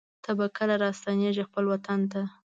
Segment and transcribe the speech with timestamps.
[0.23, 2.21] ته به کله راستنېږې خپل وطن ته